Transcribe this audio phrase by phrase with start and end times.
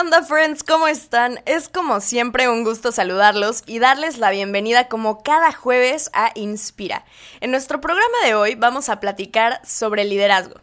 [0.00, 0.62] onda, friends?
[0.62, 1.40] ¿Cómo están?
[1.46, 7.06] Es como siempre un gusto saludarlos y darles la bienvenida como cada jueves a Inspira.
[7.40, 10.60] En nuestro programa de hoy vamos a platicar sobre liderazgo.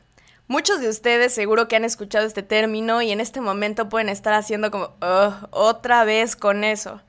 [0.47, 4.35] Muchos de ustedes seguro que han escuchado este término y en este momento pueden estar
[4.35, 4.93] haciendo como,
[5.49, 7.01] otra vez con eso.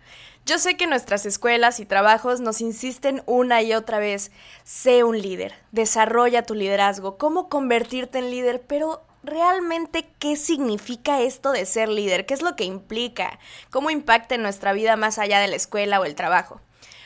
[0.47, 4.31] Yo sé que nuestras escuelas y trabajos nos insisten una y otra vez,
[4.63, 11.53] sé un líder, desarrolla tu liderazgo, cómo convertirte en líder, pero realmente qué significa esto
[11.53, 13.39] de ser líder, qué es lo que implica,
[13.71, 16.61] cómo impacta en nuestra vida más allá de la escuela o el trabajo.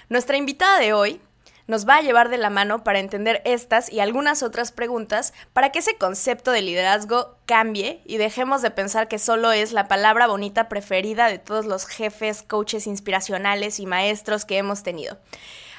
[0.09, 1.21] Nuestra invitada de hoy
[1.67, 5.71] nos va a llevar de la mano para entender estas y algunas otras preguntas para
[5.71, 10.27] que ese concepto de liderazgo cambie y dejemos de pensar que solo es la palabra
[10.27, 15.19] bonita preferida de todos los jefes, coaches inspiracionales y maestros que hemos tenido.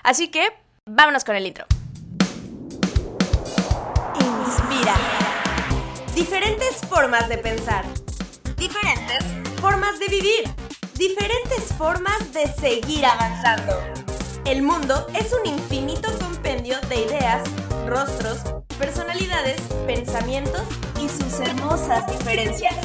[0.03, 0.53] Así que,
[0.85, 1.65] vámonos con el intro.
[4.45, 5.18] Inspira.
[6.19, 7.85] Diferentes formas de pensar.
[8.57, 9.23] Diferentes
[9.61, 10.53] formas de vivir.
[10.95, 13.71] Diferentes formas de seguir avanzando.
[14.43, 17.43] El mundo es un infinito compendio de ideas,
[17.87, 18.39] rostros,
[18.77, 20.63] personalidades, pensamientos
[21.01, 22.75] y sus hermosas diferencias,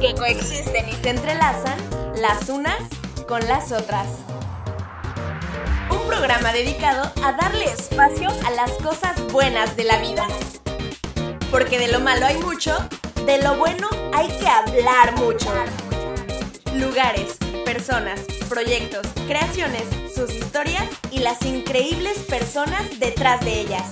[0.00, 1.78] que coexisten y se entrelazan
[2.16, 2.80] las unas
[3.28, 4.06] con las otras.
[5.90, 10.26] Un programa dedicado a darle espacio a las cosas buenas de la vida.
[11.50, 12.76] Porque de lo malo hay mucho,
[13.26, 15.52] de lo bueno hay que hablar mucho.
[16.74, 19.82] Lugares, personas, proyectos, creaciones,
[20.14, 23.82] sus historias y las increíbles personas detrás de ellas.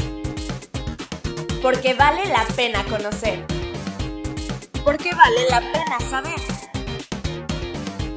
[1.60, 3.44] Porque vale la pena conocer.
[4.84, 6.40] Porque vale la pena saber.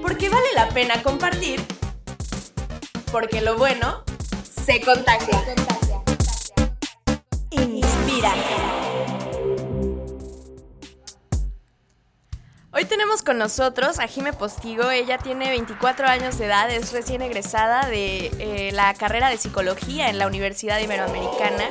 [0.03, 1.65] Porque vale la pena compartir.
[3.11, 4.03] Porque lo bueno
[4.65, 5.43] se contagia.
[7.49, 8.33] Inspira.
[12.73, 14.91] Hoy tenemos con nosotros a Jime Postigo.
[14.91, 20.09] Ella tiene 24 años de edad, es recién egresada de eh, la carrera de psicología
[20.09, 21.65] en la Universidad Iberoamericana.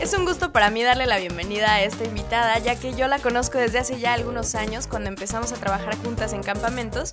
[0.00, 3.18] Es un gusto para mí darle la bienvenida a esta invitada, ya que yo la
[3.18, 7.12] conozco desde hace ya algunos años cuando empezamos a trabajar juntas en campamentos.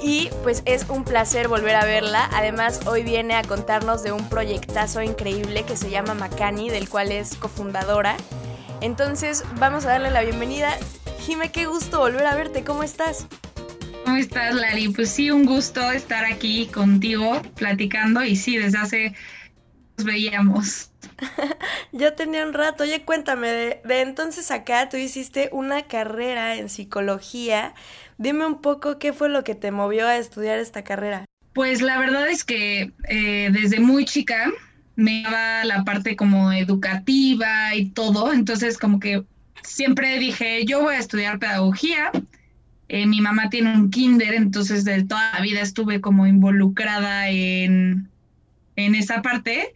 [0.00, 2.30] Y pues es un placer volver a verla.
[2.32, 7.10] Además, hoy viene a contarnos de un proyectazo increíble que se llama Macani, del cual
[7.10, 8.16] es cofundadora.
[8.80, 10.78] Entonces, vamos a darle la bienvenida.
[11.20, 12.64] Jime, qué gusto volver a verte.
[12.64, 13.26] ¿Cómo estás?
[14.04, 14.88] ¿Cómo estás, Lari?
[14.88, 19.14] Pues sí, un gusto estar aquí contigo platicando y sí, desde hace
[19.98, 20.90] nos veíamos.
[21.92, 22.84] ya tenía un rato.
[22.84, 27.74] Oye, cuéntame, de, de, entonces acá tú hiciste una carrera en psicología.
[28.16, 31.26] Dime un poco qué fue lo que te movió a estudiar esta carrera.
[31.52, 34.50] Pues la verdad es que eh, desde muy chica
[34.96, 39.24] me daba la parte como educativa y todo, entonces como que
[39.62, 42.10] siempre dije, yo voy a estudiar pedagogía.
[42.88, 48.08] Eh, mi mamá tiene un kinder, entonces de toda la vida estuve como involucrada en,
[48.76, 49.72] en esa parte.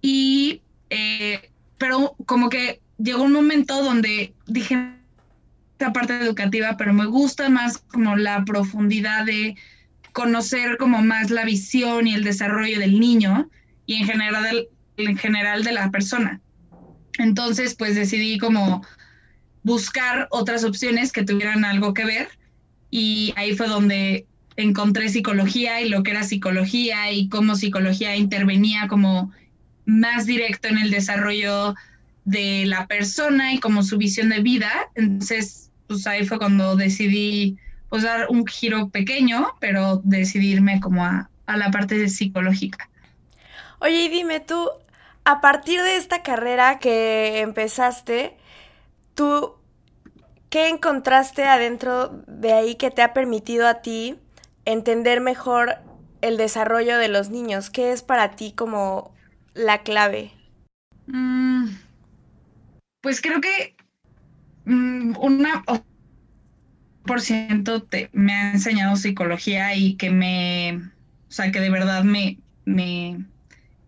[0.00, 4.94] Y, eh, pero como que llegó un momento donde dije,
[5.72, 9.56] esta parte educativa, pero me gusta más como la profundidad de
[10.12, 13.48] conocer como más la visión y el desarrollo del niño
[13.86, 16.40] y en general, en general de la persona.
[17.18, 18.84] Entonces, pues decidí como
[19.68, 22.28] buscar otras opciones que tuvieran algo que ver
[22.90, 28.88] y ahí fue donde encontré psicología y lo que era psicología y cómo psicología intervenía
[28.88, 29.30] como
[29.84, 31.74] más directo en el desarrollo
[32.24, 34.70] de la persona y como su visión de vida.
[34.96, 37.56] Entonces, pues ahí fue cuando decidí
[37.88, 42.88] pues dar un giro pequeño, pero decidirme como a, a la parte psicológica.
[43.80, 44.68] Oye, y dime tú,
[45.24, 48.36] a partir de esta carrera que empezaste,
[49.14, 49.57] ¿tú
[50.50, 54.18] qué encontraste adentro de ahí que te ha permitido a ti
[54.64, 55.76] entender mejor
[56.20, 57.70] el desarrollo de los niños?
[57.70, 59.14] ¿Qué es para ti como
[59.54, 60.32] la clave?
[61.06, 61.68] Mm,
[63.00, 63.74] pues creo que
[64.64, 65.64] mm, una
[67.08, 72.38] por ciento me ha enseñado psicología y que me, o sea, que de verdad me,
[72.66, 73.24] me,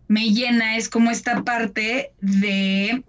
[0.07, 3.03] me llena es como esta parte de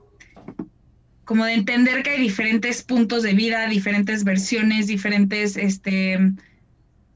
[1.25, 6.19] como de entender que hay diferentes puntos de vida, diferentes versiones, diferentes, este,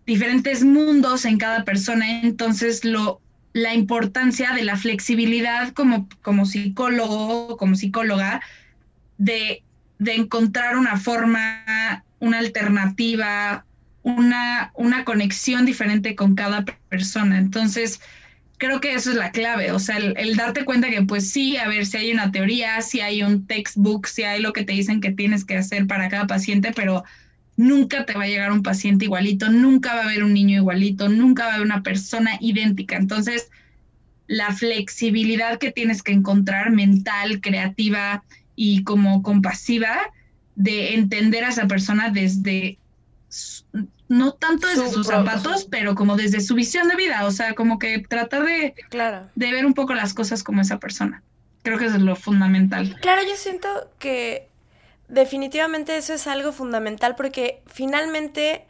[0.07, 2.23] diferentes mundos en cada persona.
[2.23, 3.21] Entonces, lo,
[3.53, 8.41] la importancia de la flexibilidad como, como psicólogo, como psicóloga,
[9.19, 9.63] de,
[9.99, 13.65] de encontrar una forma, una alternativa,
[14.03, 17.39] una, una conexión diferente con cada persona.
[17.39, 18.01] Entonces,
[18.59, 21.69] creo que eso es la clave, o sea, el, darte cuenta que pues sí, a
[21.69, 25.01] ver si hay una teoría, si hay un textbook, si hay lo que te dicen
[25.01, 27.05] que tienes que hacer para cada paciente, pero
[27.57, 31.09] nunca te va a llegar un paciente igualito, nunca va a haber un niño igualito,
[31.09, 32.97] nunca va a haber una persona idéntica.
[32.97, 33.51] Entonces,
[34.27, 38.25] la flexibilidad que tienes que encontrar mental, creativa
[38.55, 39.99] y como compasiva
[40.55, 42.79] de entender a esa persona desde,
[44.09, 47.79] no tanto desde sus zapatos, pero como desde su visión de vida, o sea, como
[47.79, 49.29] que tratar de, claro.
[49.35, 51.23] de ver un poco las cosas como esa persona.
[51.63, 52.97] Creo que eso es lo fundamental.
[53.01, 53.69] Claro, yo siento
[53.99, 54.49] que
[55.09, 58.67] definitivamente eso es algo fundamental porque finalmente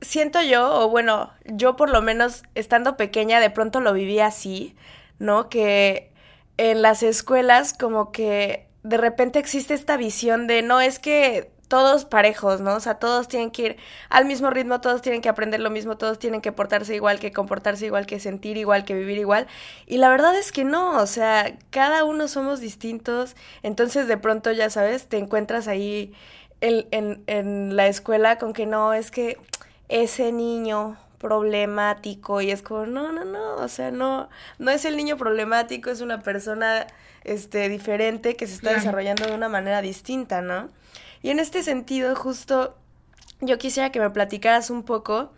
[0.00, 4.74] siento yo, o bueno, yo por lo menos estando pequeña de pronto lo viví así,
[5.18, 5.48] ¿no?
[5.48, 6.10] Que
[6.56, 12.04] en las escuelas como que de repente existe esta visión de no es que todos
[12.04, 12.74] parejos, ¿no?
[12.74, 13.76] O sea, todos tienen que ir
[14.08, 17.30] al mismo ritmo, todos tienen que aprender lo mismo, todos tienen que portarse igual, que
[17.30, 19.46] comportarse igual, que sentir igual, que vivir igual.
[19.86, 24.50] Y la verdad es que no, o sea, cada uno somos distintos, entonces de pronto,
[24.50, 26.12] ya sabes, te encuentras ahí
[26.60, 29.38] en, en, en la escuela con que no, es que
[29.88, 34.28] ese niño problemático y es como, no, no, no, o sea, no,
[34.58, 36.88] no es el niño problemático, es una persona
[37.22, 40.68] este, diferente que se está desarrollando de una manera distinta, ¿no?
[41.22, 42.76] Y en este sentido, justo
[43.40, 45.30] yo quisiera que me platicaras un poco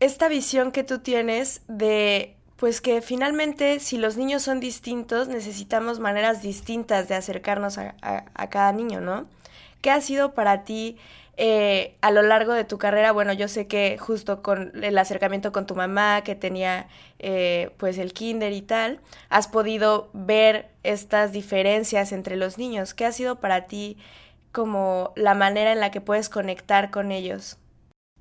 [0.00, 6.00] esta visión que tú tienes de, pues que finalmente si los niños son distintos, necesitamos
[6.00, 9.26] maneras distintas de acercarnos a, a, cada niño, ¿no?
[9.80, 10.96] ¿Qué ha sido para ti
[11.36, 13.12] eh, a lo largo de tu carrera?
[13.12, 17.96] Bueno, yo sé que justo con el acercamiento con tu mamá, que tenía eh, pues
[17.98, 22.94] el kinder y tal, has podido ver estas diferencias entre los niños.
[22.94, 23.96] ¿Qué ha sido para ti
[24.52, 27.58] como la manera en la que puedes conectar con ellos?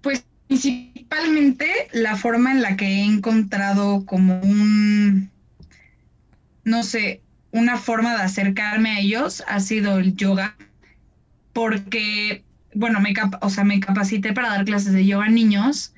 [0.02, 5.30] Pues principalmente la forma en la que he encontrado como un,
[6.64, 7.22] no sé,
[7.52, 10.56] una forma de acercarme a ellos ha sido el yoga,
[11.54, 12.44] porque,
[12.74, 15.94] bueno, me, o sea, me capacité para dar clases de yoga a niños,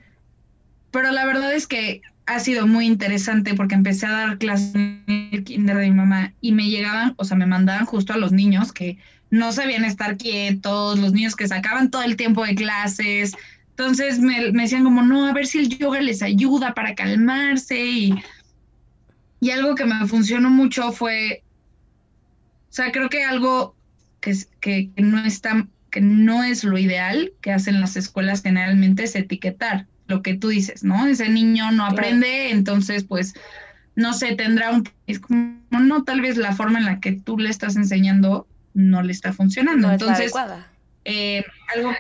[0.92, 5.30] pero la verdad es que ha sido muy interesante porque empecé a dar clases en
[5.32, 8.32] el kinder de mi mamá y me llegaban, o sea, me mandaban justo a los
[8.32, 8.98] niños que
[9.32, 13.34] no sabían estar quietos, los niños que sacaban todo el tiempo de clases.
[13.70, 17.80] Entonces me, decían como, no, a ver si el yoga les ayuda para calmarse.
[17.80, 18.16] Y,
[19.40, 21.44] y algo que me funcionó mucho fue,
[22.70, 23.76] o sea, creo que algo
[24.20, 29.06] que, que, que no está, que no es lo ideal que hacen las escuelas generalmente
[29.06, 31.08] es etiquetar lo que tú dices, ¿no?
[31.08, 33.34] Ese niño no aprende, entonces pues
[33.96, 37.38] no sé, tendrá un, es como, no, tal vez la forma en la que tú
[37.38, 39.92] le estás enseñando no le está funcionando.
[39.92, 40.32] Entonces,
[41.06, 41.44] eh,
[41.76, 41.92] algo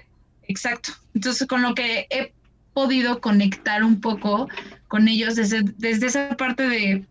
[0.44, 0.91] exacto.
[1.13, 2.33] Entonces, con lo que he
[2.73, 4.47] podido conectar un poco
[4.88, 7.06] con ellos desde, desde esa parte de,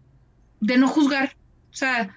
[0.61, 1.35] de, no juzgar.
[1.73, 2.11] O sea,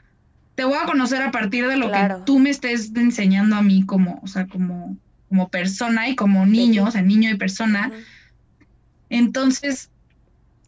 [0.55, 3.85] te voy a conocer a partir de lo que tú me estés enseñando a mí
[3.85, 4.97] como, o sea, como,
[5.29, 7.91] como persona y como niño, o sea, niño y persona.
[9.09, 9.89] Entonces,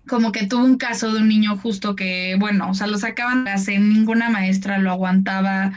[0.08, 3.44] como que tuvo un caso de un niño justo que, bueno, o sea, lo sacaban
[3.44, 5.74] de clase, ninguna maestra lo aguantaba,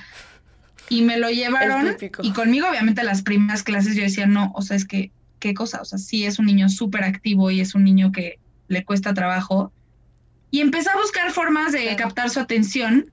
[0.89, 4.77] y me lo llevaron y conmigo obviamente las primeras clases yo decía, no, o sea,
[4.77, 5.81] es que, ¿qué cosa?
[5.81, 8.39] O sea, sí es un niño súper activo y es un niño que
[8.69, 9.73] le cuesta trabajo.
[10.51, 13.11] Y empecé a buscar formas de captar su atención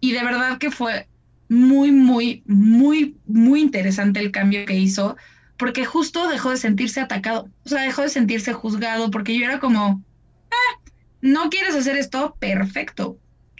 [0.00, 1.08] y de verdad que fue
[1.48, 5.16] muy, muy, muy, muy interesante el cambio que hizo,
[5.56, 9.58] porque justo dejó de sentirse atacado, o sea, dejó de sentirse juzgado, porque yo era
[9.58, 10.02] como,
[10.50, 10.90] ah,
[11.22, 13.18] no quieres hacer esto, perfecto.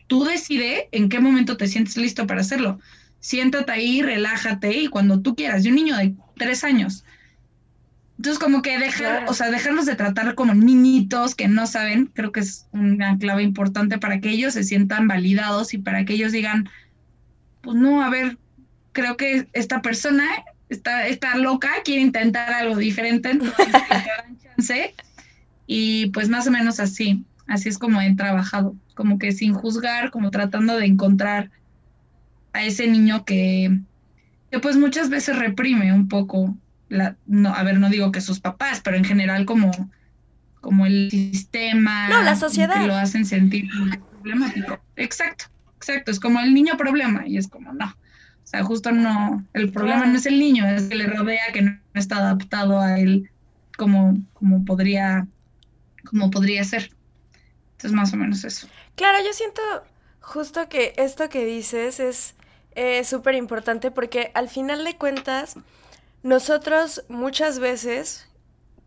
[0.08, 2.78] Tú decide en qué momento te sientes listo para hacerlo
[3.26, 5.64] siéntate ahí, relájate y cuando tú quieras.
[5.64, 7.04] Y un niño de tres años.
[8.18, 12.30] Entonces, como que dejar, o sea, dejarlos de tratar como niñitos que no saben, creo
[12.30, 16.30] que es una clave importante para que ellos se sientan validados y para que ellos
[16.30, 16.68] digan,
[17.62, 18.38] pues no, a ver,
[18.92, 20.24] creo que esta persona
[20.68, 24.94] está, está loca, quiere intentar algo diferente, entonces dan chance.
[25.66, 30.12] Y pues más o menos así, así es como he trabajado, como que sin juzgar,
[30.12, 31.50] como tratando de encontrar
[32.56, 33.78] a ese niño que,
[34.50, 36.56] que pues muchas veces reprime un poco,
[36.88, 39.70] la, no, a ver, no digo que sus papás, pero en general como,
[40.60, 42.08] como el sistema.
[42.08, 42.80] No, la sociedad.
[42.80, 43.68] Que lo hacen sentir
[44.20, 44.80] problemático.
[44.96, 45.46] Exacto,
[45.76, 47.86] exacto, es como el niño problema y es como, no.
[47.86, 51.62] O sea, justo no, el problema no es el niño, es que le rodea, que
[51.62, 53.28] no está adaptado a él
[53.76, 55.26] como, como podría,
[56.08, 56.90] como podría ser.
[57.72, 58.68] Entonces, más o menos eso.
[58.94, 59.60] Claro, yo siento
[60.20, 62.36] justo que esto que dices es
[62.76, 65.56] es súper importante porque al final de cuentas,
[66.22, 68.28] nosotros muchas veces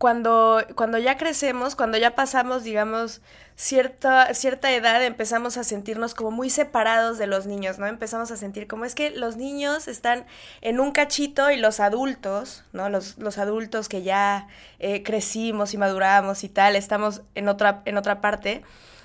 [0.00, 3.20] cuando, cuando ya crecemos, cuando ya pasamos, digamos,
[3.54, 7.86] cierta, cierta edad, empezamos a sentirnos como muy separados de los niños, ¿no?
[7.86, 10.24] Empezamos a sentir como es que los niños están
[10.62, 12.88] en un cachito y los adultos, ¿no?
[12.88, 17.98] Los, los adultos que ya eh, crecimos y maduramos y tal, estamos en otra, en
[17.98, 18.62] otra parte.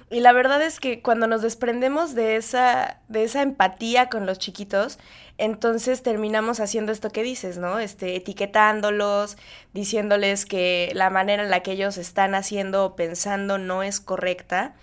[0.09, 4.37] Y la verdad es que cuando nos desprendemos de esa, de esa empatía con los
[4.37, 4.99] chiquitos,
[5.39, 7.79] entonces terminamos haciendo esto que dices, ¿no?
[7.79, 9.37] Este, etiquetándolos,
[9.73, 14.75] diciéndoles que la manera en la que ellos están haciendo o pensando no es correcta.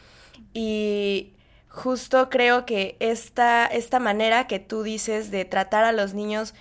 [0.54, 1.34] Y
[1.68, 6.52] justo creo que esta, esta manera que tú dices de tratar a los niños,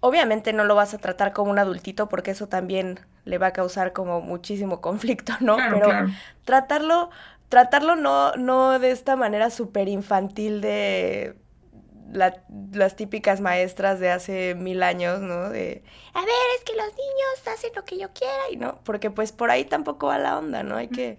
[0.00, 3.52] obviamente no lo vas a tratar como un adultito porque eso también le va a
[3.52, 5.56] causar como muchísimo conflicto, ¿no?
[5.56, 5.88] Pero
[6.44, 7.10] tratarlo,
[7.48, 11.36] tratarlo no, no de esta manera súper infantil de
[12.12, 15.48] las típicas maestras de hace mil años, ¿no?
[15.48, 19.10] De, a ver, es que los niños hacen lo que yo quiera y no, porque
[19.10, 20.76] pues por ahí tampoco va la onda, ¿no?
[20.76, 21.18] Hay que,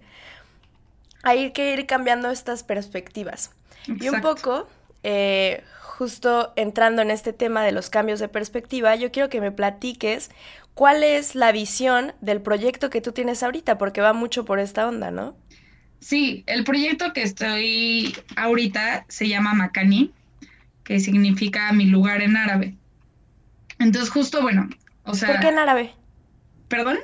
[1.23, 3.51] hay que ir cambiando estas perspectivas.
[3.87, 4.67] Y un poco,
[5.01, 9.51] eh, justo entrando en este tema de los cambios de perspectiva, yo quiero que me
[9.51, 10.29] platiques
[10.73, 14.87] cuál es la visión del proyecto que tú tienes ahorita, porque va mucho por esta
[14.87, 15.35] onda, ¿no?
[15.99, 20.11] Sí, el proyecto que estoy ahorita se llama Macani,
[20.83, 22.75] que significa mi lugar en árabe.
[23.79, 24.69] Entonces, justo, bueno,
[25.03, 25.29] o sea...
[25.29, 25.93] ¿Por qué en árabe?
[26.67, 26.97] ¿Perdón?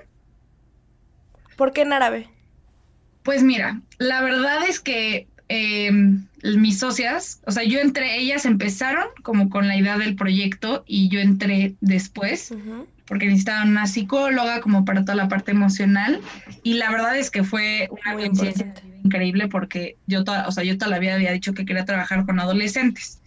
[1.55, 2.27] ¿Por qué en árabe?
[3.23, 9.05] Pues mira, la verdad es que em, mis socias, o sea, yo entré, ellas empezaron
[9.23, 12.53] como con la idea del proyecto y yo entré después
[13.09, 16.21] porque necesitaban una psicóloga como para toda la parte emocional.
[16.61, 18.71] Y la verdad es que fue una coincidencia
[19.03, 22.27] increíble porque yo toda, o sea, yo toda la vida había dicho que quería trabajar
[22.27, 23.19] con adolescentes.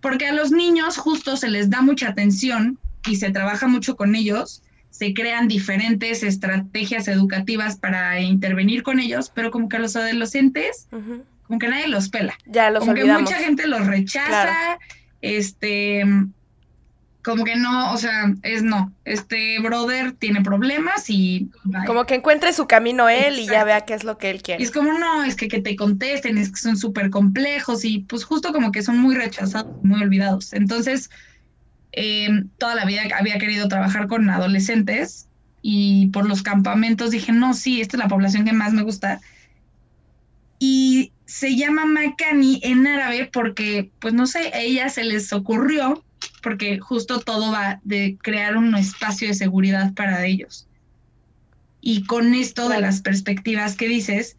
[0.00, 4.14] Porque a los niños justo se les da mucha atención y se trabaja mucho con
[4.14, 9.94] ellos, se crean diferentes estrategias educativas para intervenir con ellos, pero como que a los
[9.94, 10.88] adolescentes,
[11.48, 12.38] como que nadie los pela.
[12.46, 14.78] Ya los como que mucha gente los rechaza,
[15.20, 16.04] este
[17.24, 18.90] como que no, o sea, es no.
[19.04, 21.50] Este brother tiene problemas y.
[21.86, 24.62] Como que encuentre su camino él y ya vea qué es lo que él quiere.
[24.62, 28.00] Y es como, no, es que, que te contesten, es que son súper complejos y
[28.00, 30.54] pues justo como que son muy rechazados, muy olvidados.
[30.54, 31.10] Entonces,
[31.92, 35.28] em, toda la vida había querido trabajar con adolescentes
[35.60, 39.20] y por los campamentos dije, no, sí, esta es la población que más me gusta.
[40.58, 46.02] Y se llama Makani en árabe porque, pues no sé, a ella se les ocurrió
[46.42, 50.66] porque justo todo va de crear un espacio de seguridad para ellos.
[51.82, 54.38] Y con esto de las perspectivas que dices,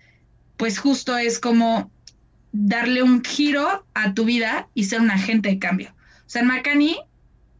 [0.57, 1.91] pues justo es como
[2.53, 5.91] darle un giro a tu vida y ser un agente de cambio.
[5.91, 6.97] O sea, en Macani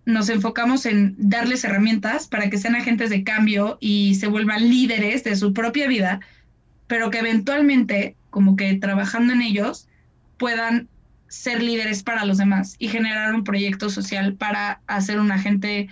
[0.05, 5.24] nos enfocamos en darles herramientas para que sean agentes de cambio y se vuelvan líderes
[5.24, 6.19] de su propia vida,
[6.88, 9.88] pero que eventualmente, como que trabajando en ellos,
[10.38, 10.88] puedan
[11.27, 15.89] ser líderes para los demás y generar un proyecto social para hacer un agente,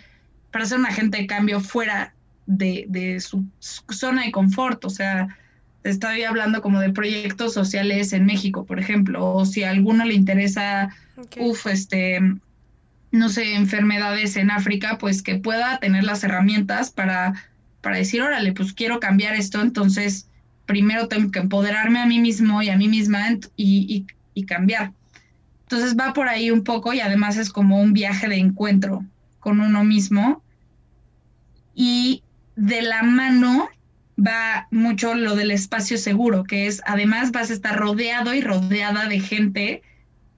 [0.52, 2.14] para ser un agente de cambio fuera
[2.48, 4.84] de, su, zona de confort.
[4.86, 5.38] O sea,
[5.84, 10.16] estoy hablando como de proyectos sociales en México, por ejemplo, o si a alguno le
[10.16, 10.90] interesa,
[11.38, 12.20] uff, este,
[13.12, 17.34] no sé, enfermedades en África, pues que pueda tener las herramientas para,
[17.82, 20.30] para decir, órale, pues quiero cambiar esto, entonces
[20.68, 24.06] primero tengo que empoderarme a mí mismo y a mí misma y,
[24.46, 24.92] cambiar.
[25.64, 29.04] Entonces va por ahí un poco y además es como un viaje de encuentro
[29.40, 30.44] con uno mismo.
[31.74, 32.22] Y
[32.56, 33.68] de la mano
[34.20, 39.08] va mucho lo del espacio seguro, que es además vas a estar rodeado y rodeada
[39.08, 39.82] de gente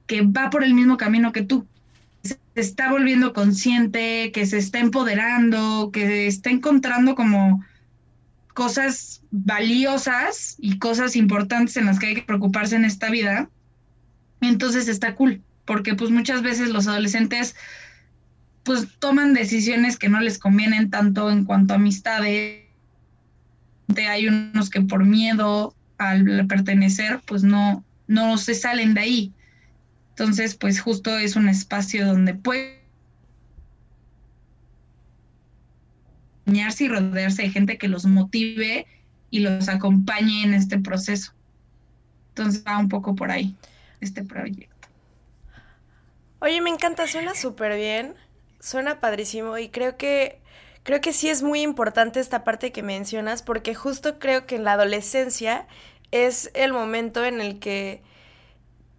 [0.08, 1.68] que va por el mismo camino que tú.
[2.24, 7.64] Se está volviendo consciente, que se está empoderando, que está encontrando como
[8.60, 13.48] cosas valiosas y cosas importantes en las que hay que preocuparse en esta vida
[14.42, 17.56] entonces está cool, porque pues muchas veces los adolescentes
[18.64, 22.66] pues toman decisiones que no les convienen tanto en cuanto a amistades.
[23.98, 29.34] Hay unos que por miedo al pertenecer pues no, no se salen de ahí.
[30.12, 32.79] Entonces pues justo es un espacio donde puede
[36.56, 38.86] y rodearse de gente que los motive
[39.30, 41.34] y los acompañe en este proceso.
[42.30, 43.56] Entonces va un poco por ahí
[44.02, 44.88] este proyecto.
[46.40, 48.16] Oye, me encanta, suena súper bien,
[48.60, 50.40] suena padrísimo y creo que
[50.84, 54.64] creo que sí es muy importante esta parte que mencionas porque justo creo que en
[54.64, 55.68] la adolescencia
[56.12, 58.02] es el momento en el que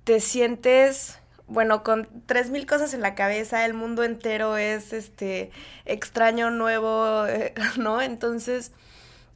[0.04, 1.19] te sientes
[1.50, 5.50] bueno, con tres mil cosas en la cabeza, el mundo entero es este
[5.84, 7.24] extraño, nuevo,
[7.76, 8.00] ¿no?
[8.00, 8.72] Entonces,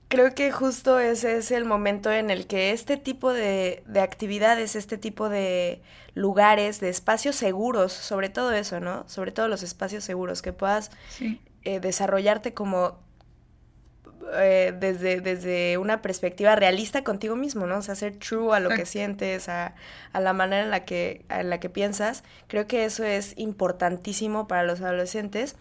[0.09, 4.77] creo que justo ese es el momento en el que este tipo de, de actividades,
[4.77, 5.83] este tipo de
[6.15, 9.09] lugares, de espacios seguros, sobre todo eso, ¿no?
[9.09, 10.91] Sobre todo los espacios seguros, que puedas
[11.65, 12.99] eh, desarrollarte como
[14.33, 17.79] eh, desde, desde una perspectiva realista contigo mismo, ¿no?
[17.79, 19.75] O sea, ser true a lo que sientes, a,
[20.13, 22.25] a, la manera en la, que, en la que piensas.
[22.49, 25.57] Creo que eso es importantísimo para los adolescentes.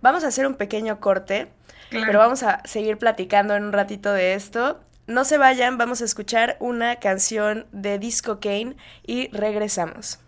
[0.00, 1.48] Vamos a hacer un pequeño corte,
[1.90, 4.80] pero vamos a seguir platicando en un ratito de esto.
[5.06, 10.20] No se vayan, vamos a escuchar una canción de Disco Kane y regresamos.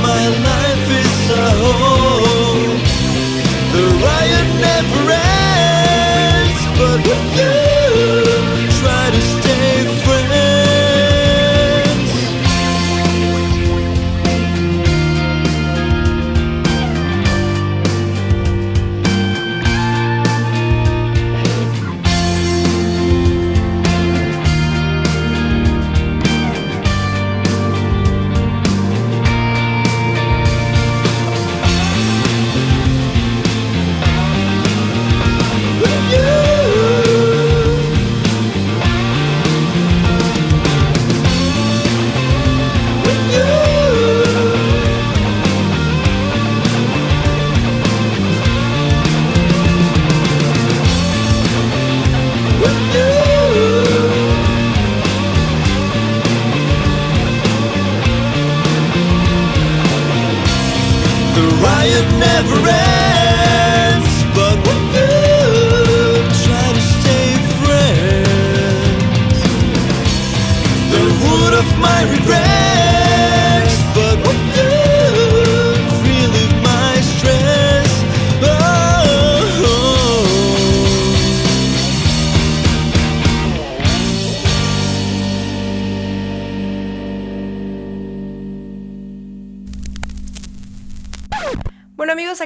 [0.00, 1.52] my life is a.
[3.74, 10.01] The riot never ends, but you try to stay.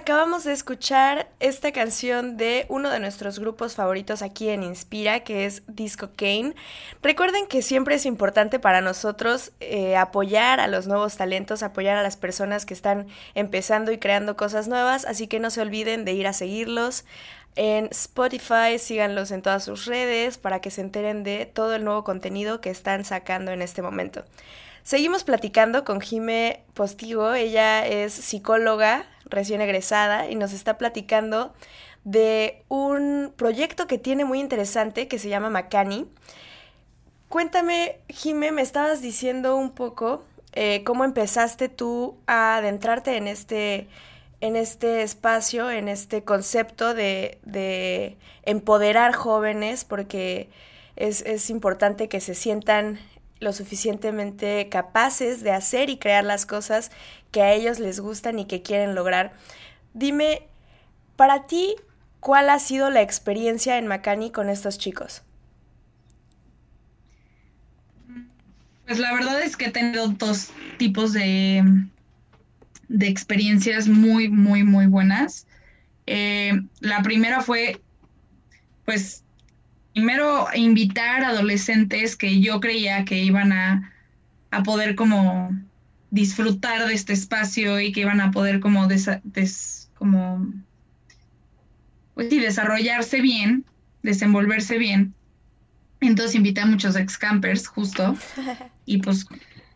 [0.06, 5.46] Acabamos de escuchar esta canción de uno de nuestros grupos favoritos aquí en Inspira, que
[5.46, 6.54] es Disco Kane.
[7.02, 12.04] Recuerden que siempre es importante para nosotros eh, apoyar a los nuevos talentos, apoyar a
[12.04, 16.12] las personas que están empezando y creando cosas nuevas, así que no se olviden de
[16.12, 17.04] ir a seguirlos
[17.56, 22.04] en Spotify, síganlos en todas sus redes para que se enteren de todo el nuevo
[22.04, 24.24] contenido que están sacando en este momento.
[24.86, 31.52] Seguimos platicando con Jime Postigo, ella es psicóloga recién egresada y nos está platicando
[32.04, 36.06] de un proyecto que tiene muy interesante que se llama Macani.
[37.28, 40.22] Cuéntame, Jime, me estabas diciendo un poco
[40.52, 43.88] eh, cómo empezaste tú a adentrarte en este,
[44.40, 50.48] en este espacio, en este concepto de, de empoderar jóvenes, porque
[50.94, 53.00] es importante que se sientan
[53.40, 56.90] lo suficientemente capaces de hacer y crear las cosas
[57.30, 59.34] que a ellos les gustan y que quieren lograr.
[59.92, 60.42] Dime,
[61.16, 61.74] para ti,
[62.20, 65.22] ¿cuál ha sido la experiencia en Macani con estos chicos?
[68.86, 71.62] Pues la verdad es que he tenido dos tipos de,
[72.88, 75.46] de experiencias muy, muy, muy buenas.
[76.06, 77.80] Eh, la primera fue,
[78.84, 79.24] pues,
[79.96, 83.92] primero invitar a adolescentes que yo creía que iban a,
[84.62, 85.50] poder como
[86.10, 88.86] disfrutar de este espacio y que iban a poder como,
[89.94, 90.52] como
[92.12, 93.64] pues sí, desarrollarse bien,
[94.02, 95.14] desenvolverse bien.
[96.02, 98.16] Entonces invité a muchos ex campers justo
[98.84, 99.26] y pues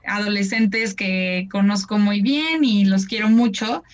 [0.07, 3.85] adolescentes que conozco muy bien y los quiero mucho.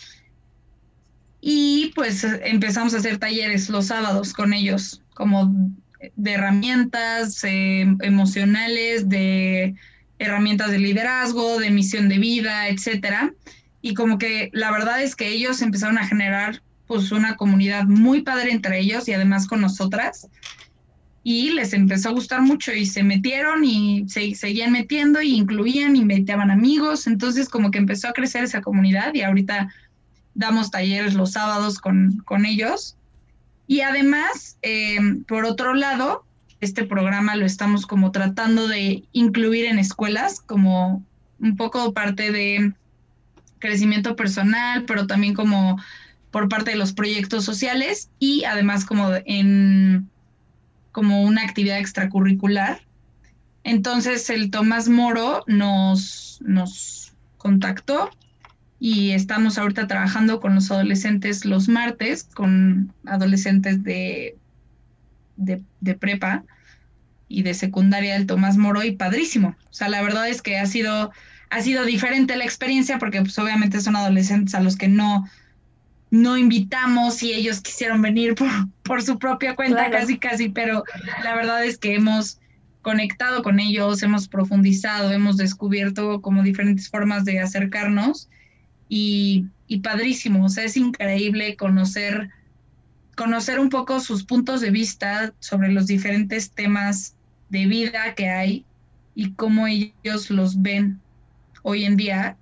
[1.41, 5.73] Y pues empezamos a hacer talleres los sábados con ellos, como
[6.15, 9.75] de herramientas eh, emocionales, de
[10.19, 13.33] herramientas de liderazgo, de misión de vida, etcétera.
[13.83, 18.23] Y como que la verdad es que ellos empezaron a generar pues una comunidad muy
[18.23, 20.29] padre entre ellos y además con nosotras.
[21.23, 25.97] Y les empezó a gustar mucho y se metieron y se seguían metiendo y incluían,
[25.97, 27.07] invitaban amigos.
[27.07, 29.69] Entonces como que empezó a crecer esa comunidad y ahorita
[30.35, 32.97] damos talleres los sábados con, con ellos
[33.67, 36.25] y además, eh, por otro lado,
[36.61, 41.05] este programa lo estamos como tratando de incluir en escuelas como
[41.41, 42.73] un poco parte de
[43.59, 45.79] crecimiento personal, pero también como
[46.31, 50.09] por parte de los proyectos sociales y además como en
[50.93, 52.81] como una actividad extracurricular.
[53.65, 58.11] Entonces el Tomás Moro nos, nos contactó
[58.79, 64.37] y estamos ahorita trabajando con los adolescentes los martes, con adolescentes de,
[65.37, 66.45] de, prepa
[67.29, 69.57] y de secundaria del Tomás Moro y padrísimo.
[69.71, 71.11] O sea, la verdad es que ha sido,
[71.51, 75.27] ha sido diferente la experiencia porque pues obviamente son adolescentes a los que no,
[76.11, 78.51] no invitamos y ellos quisieron venir por,
[78.83, 80.85] por su propia cuenta casi casi, pero
[81.25, 82.41] la verdad es que hemos
[82.83, 88.29] conectado con ellos, hemos profundizado, hemos descubierto como diferentes formas de acercarnos
[88.89, 89.47] y,
[89.83, 92.31] padrísimo, o sea, es increíble conocer,
[93.17, 97.17] conocer un poco sus puntos de vista sobre los diferentes temas
[97.49, 98.65] de vida que hay
[99.15, 101.01] y cómo ellos los ven
[101.63, 102.37] hoy en día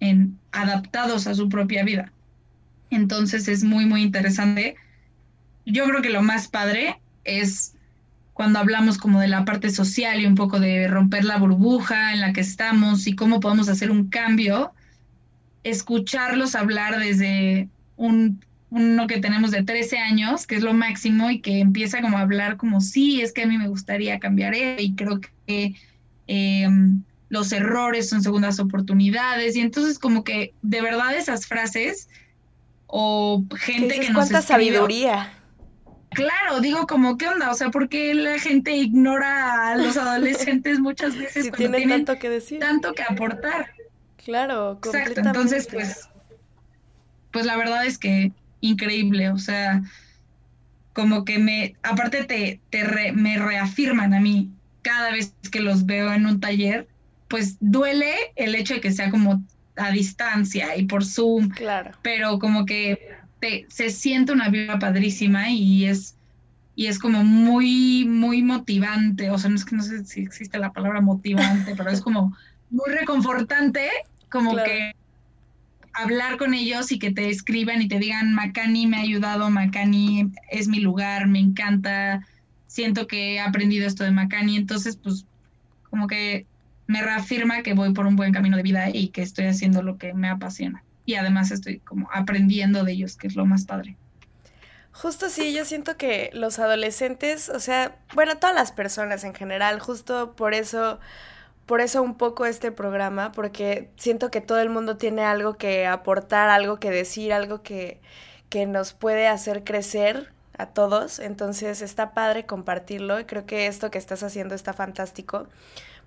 [0.00, 2.12] en, adaptados a su propia vida.
[2.90, 4.76] Entonces es muy, muy interesante.
[5.66, 7.74] Yo creo que lo más padre es
[8.32, 12.20] cuando hablamos como de la parte social y un poco de romper la burbuja en
[12.20, 14.72] la que estamos y cómo podemos hacer un cambio
[15.70, 21.40] escucharlos hablar desde un, uno que tenemos de 13 años, que es lo máximo, y
[21.40, 24.82] que empieza como a hablar como, sí, es que a mí me gustaría cambiar eso,
[24.82, 25.74] y creo que
[26.26, 32.08] em, los errores son segundas oportunidades, y entonces como que de verdad esas frases
[32.86, 35.32] o gente que nos cuánta sabiduría.
[36.10, 37.50] Claro, digo como, ¿qué onda?
[37.50, 42.18] O sea, ¿por qué la gente ignora a los adolescentes muchas veces si tienen tanto
[42.18, 42.60] que decir?
[42.60, 43.77] Tanto que aportar.
[44.28, 46.06] Claro, Exacto, entonces pues,
[47.30, 49.80] pues la verdad es que increíble, o sea,
[50.92, 54.50] como que me, aparte te, te me reafirman a mí
[54.82, 56.86] cada vez que los veo en un taller,
[57.28, 59.42] pues duele el hecho de que sea como
[59.76, 61.92] a distancia y por Zoom, claro.
[62.02, 66.16] pero como que te, se siente una vida padrísima y es
[66.74, 70.58] y es como muy muy motivante, o sea, no es que no sé si existe
[70.58, 72.36] la palabra motivante, pero es como
[72.68, 73.88] muy reconfortante
[74.30, 74.92] como que
[75.92, 80.30] hablar con ellos y que te escriban y te digan, Macani me ha ayudado, Macani
[80.50, 82.26] es mi lugar, me encanta,
[82.66, 85.26] siento que he aprendido esto de Macani, entonces pues
[85.90, 86.46] como que
[86.86, 89.98] me reafirma que voy por un buen camino de vida y que estoy haciendo lo
[89.98, 90.82] que me apasiona.
[91.04, 93.96] y además estoy como aprendiendo de ellos, que es lo más padre.
[94.92, 99.80] Justo sí, yo siento que los adolescentes, o sea, bueno, todas las personas en general,
[99.80, 100.98] justo por eso,
[101.68, 105.86] por eso un poco este programa, porque siento que todo el mundo tiene algo que
[105.86, 108.00] aportar, algo que decir, algo que,
[108.48, 111.18] que nos puede hacer crecer a todos.
[111.18, 115.46] Entonces está padre compartirlo y creo que esto que estás haciendo está fantástico.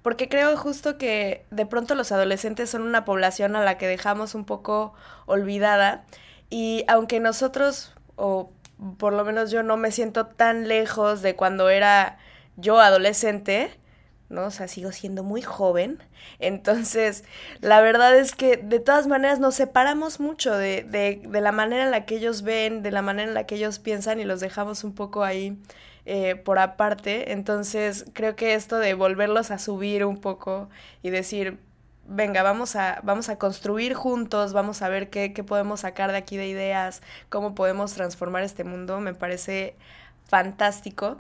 [0.02, 4.34] Porque creo justo que de pronto los adolescentes son una población a la que dejamos
[4.34, 4.96] un poco
[5.28, 6.06] olvidada.
[6.50, 8.50] Y aunque nosotros, o
[8.98, 12.18] por lo menos yo no me siento tan lejos de cuando era
[12.58, 13.80] yo adolescente,
[14.32, 14.46] ¿no?
[14.46, 16.00] O sea, sigo siendo muy joven.
[16.40, 17.24] Entonces,
[17.60, 21.84] la verdad es que de todas maneras nos separamos mucho de, de, de, la manera
[21.84, 24.40] en la que ellos ven, de la manera en la que ellos piensan y los
[24.40, 25.58] dejamos un poco ahí
[26.06, 27.32] eh, por aparte.
[27.32, 30.70] Entonces, creo que esto de volverlos a subir un poco
[31.04, 31.60] y decir,
[32.08, 36.18] venga, vamos a, vamos a construir juntos, vamos a ver qué, qué podemos sacar de
[36.18, 39.76] aquí de ideas, cómo podemos transformar este mundo, me parece
[40.26, 41.18] fantástico.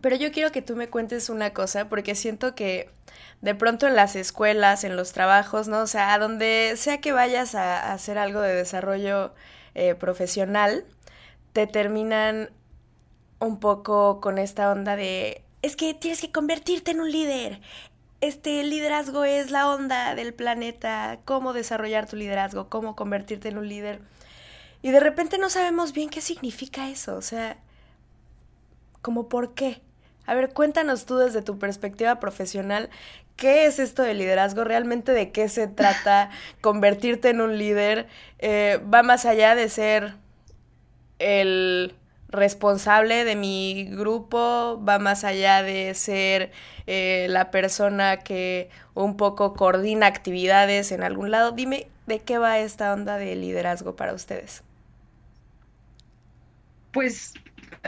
[0.00, 2.90] Pero yo quiero que tú me cuentes una cosa, porque siento que
[3.40, 5.82] de pronto en las escuelas, en los trabajos, ¿no?
[5.82, 9.34] O sea, donde sea que vayas a, hacer algo de desarrollo
[9.74, 10.84] eh, profesional,
[11.52, 12.50] te terminan
[13.38, 17.60] un poco con esta onda de, es que tienes que convertirte en un líder,
[18.22, 23.68] este liderazgo es la onda del planeta, cómo desarrollar tu liderazgo, cómo convertirte en un
[23.68, 24.00] líder.
[24.80, 27.58] Y de repente no sabemos bien qué significa eso, o sea,
[29.02, 29.82] como por qué.
[30.24, 32.88] A ver, cuéntanos tú desde tu perspectiva profesional,
[33.36, 34.64] ¿qué es esto de liderazgo?
[34.64, 38.06] ¿Realmente de qué se trata convertirte en un líder?
[38.38, 40.14] Eh, ¿Va más allá de ser
[41.18, 41.94] el
[42.32, 46.50] responsable de mi grupo, va más allá de ser
[46.86, 51.52] eh, la persona que un poco coordina actividades en algún lado.
[51.52, 54.64] Dime de qué va esta onda de liderazgo para ustedes.
[56.92, 57.34] Pues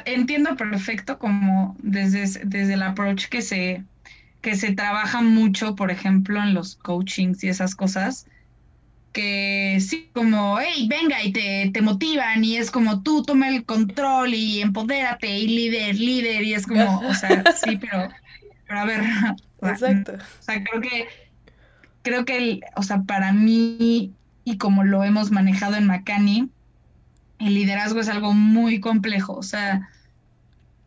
[0.05, 3.85] entiendo perfecto como desde, desde el approach que se,
[4.41, 8.27] que se trabaja mucho, por ejemplo, en los coachings y esas cosas,
[9.13, 13.65] que sí, como, hey, venga, y te, te motivan, y es como tú toma el
[13.65, 18.11] control y empodérate, y líder, líder, y es como, o sea, sí, pero,
[18.67, 19.05] pero a ver.
[19.63, 20.15] Exacto.
[20.15, 21.07] O sea, creo que,
[22.03, 24.13] creo que, el, o sea, para mí,
[24.45, 26.51] y como lo hemos manejado en Macani,
[27.45, 29.91] el liderazgo es algo muy complejo, o sea,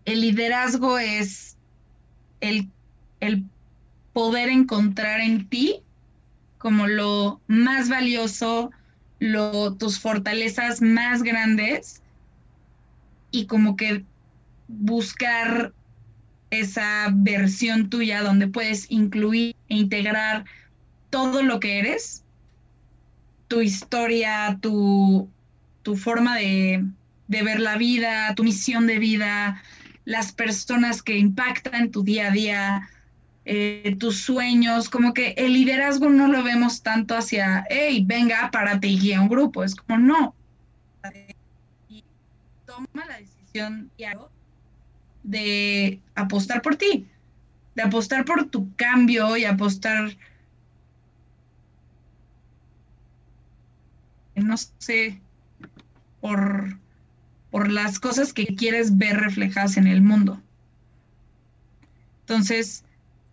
[0.05, 1.55] el liderazgo es
[2.41, 2.69] el,
[3.19, 3.43] el
[4.11, 5.83] poder encontrar en ti
[6.57, 8.71] como lo más valioso,
[9.19, 12.01] lo, tus fortalezas más grandes
[13.29, 14.03] y como que
[14.67, 15.73] buscar
[16.49, 20.45] esa versión tuya donde puedes incluir e integrar
[21.11, 22.23] todo lo que eres,
[23.47, 25.29] tu historia, tu,
[25.87, 26.83] tu forma de,
[27.27, 29.63] de ver la vida, tu misión de vida,
[30.03, 32.89] las personas que impactan tu día a día,
[33.45, 38.89] eh, tus sueños, como que el liderazgo no lo vemos tanto hacia, hey, venga, párate
[38.89, 40.35] y guía un grupo, es como no.
[41.87, 42.03] Y
[42.65, 43.89] toma la decisión
[45.23, 47.07] de apostar por ti,
[47.75, 50.17] de apostar por tu cambio y apostar,
[54.35, 55.21] no sé,
[56.21, 56.77] por,
[57.51, 60.41] por las cosas que quieres ver reflejadas en el mundo.
[62.21, 62.83] Entonces,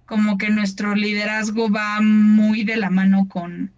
[0.06, 3.70] como que nuestro liderazgo va muy de la mano con,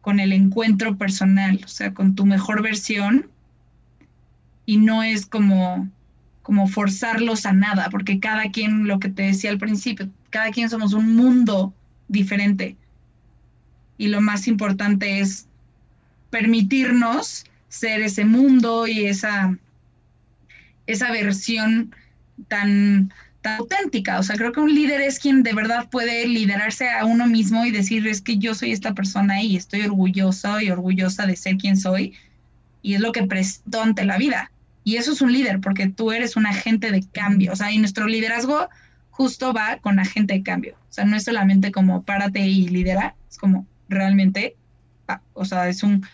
[0.00, 3.28] con el encuentro personal, o sea, con tu mejor versión
[4.66, 5.88] y no es como,
[6.42, 10.68] como forzarlos a nada, porque cada quien, lo que te decía al principio, cada quien
[10.68, 11.74] somos un mundo
[12.08, 12.76] diferente
[13.96, 15.46] y lo más importante es
[16.30, 19.56] permitirnos ser ese mundo y esa,
[20.86, 21.94] esa versión
[22.48, 24.18] tan auténtica.
[24.18, 27.66] O sea, creo que un líder es quien de verdad puede liderarse a uno mismo
[27.66, 31.56] y decir, es que yo soy esta persona y estoy orgulloso y orgullosa de ser
[31.56, 32.14] quien soy.
[32.80, 34.50] Y es lo que presto ante la vida.
[34.84, 37.52] Y eso es un líder, porque tú eres un agente de cambio.
[37.52, 38.68] O sea, y nuestro liderazgo
[39.10, 40.76] justo va con agente de cambio.
[40.90, 44.56] O sea, no es solamente como párate y lidera, es como realmente,
[45.32, 46.06] o sea, es un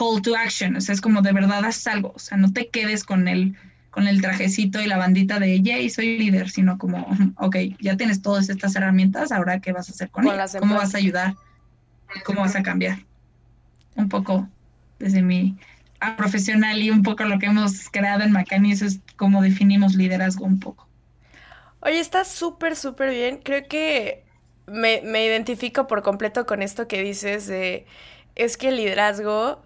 [0.00, 0.76] call to action.
[0.76, 2.12] O sea, es como de verdad haz algo.
[2.14, 3.54] O sea, no te quedes con el
[3.90, 7.08] con el trajecito y la bandita de yay, soy líder, sino como,
[7.38, 10.94] ok, ya tienes todas estas herramientas, ahora qué vas a hacer con, ellas, cómo vas
[10.94, 11.34] a ayudar,
[12.24, 12.98] cómo vas a cambiar.
[13.96, 14.48] Un poco
[15.00, 15.56] desde mi
[16.16, 20.44] profesional y un poco lo que hemos creado en Macani, eso es cómo definimos liderazgo
[20.44, 20.88] un poco.
[21.80, 23.40] Oye, está súper, súper bien.
[23.42, 24.24] Creo que
[24.68, 27.86] me, me identifico por completo con esto que dices de
[28.36, 29.64] es que el liderazgo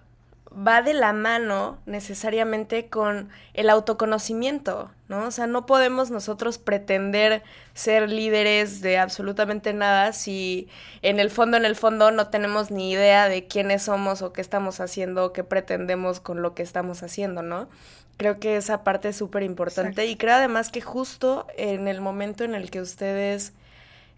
[0.54, 5.26] va de la mano necesariamente con el autoconocimiento, ¿no?
[5.26, 10.68] O sea, no podemos nosotros pretender ser líderes de absolutamente nada si
[11.02, 14.40] en el fondo, en el fondo no tenemos ni idea de quiénes somos o qué
[14.40, 17.68] estamos haciendo o qué pretendemos con lo que estamos haciendo, ¿no?
[18.16, 22.44] Creo que esa parte es súper importante y creo además que justo en el momento
[22.44, 23.54] en el que ustedes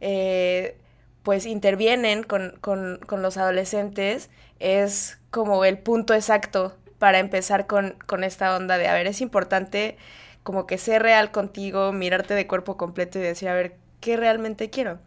[0.02, 0.76] eh,
[1.22, 7.94] pues intervienen con, con, con los adolescentes es como el punto exacto para empezar con,
[8.06, 9.98] con esta onda de, a ver, es importante
[10.42, 14.70] como que ser real contigo, mirarte de cuerpo completo y decir, a ver, ¿qué realmente
[14.70, 14.98] quiero?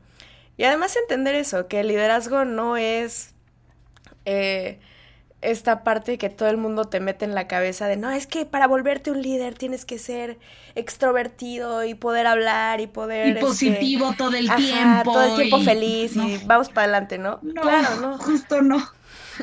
[0.56, 3.34] Y además entender eso, que el liderazgo no es
[4.26, 4.80] eh,
[5.42, 8.46] esta parte que todo el mundo te mete en la cabeza de, no, es que
[8.46, 10.38] para volverte un líder tienes que ser
[10.76, 13.26] extrovertido y poder hablar y poder...
[13.26, 15.12] Y este, positivo todo el tiempo.
[15.12, 17.40] Todo el tiempo feliz y vamos para adelante, ¿no?
[17.42, 18.20] No, claro, no.
[18.20, 18.99] Justo no.